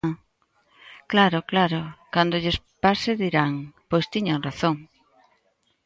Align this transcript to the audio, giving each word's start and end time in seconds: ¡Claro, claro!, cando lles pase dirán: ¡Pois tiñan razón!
¡Claro, 1.11 1.39
claro!, 1.51 1.81
cando 2.13 2.41
lles 2.43 2.57
pase 2.83 3.11
dirán: 3.23 3.53
¡Pois 3.89 4.05
tiñan 4.13 4.43
razón! 4.47 4.75